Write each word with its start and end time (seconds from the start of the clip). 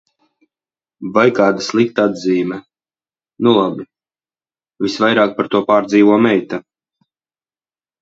Vai 1.17 1.25
kāda 1.39 1.65
slikta 1.65 2.07
atzīme. 2.13 2.57
Nu, 3.49 3.55
labi. 3.61 3.87
Visvairāk 4.89 5.39
par 5.39 5.55
to 5.55 5.65
pārdzīvo 5.73 6.23
meita. 6.29 6.65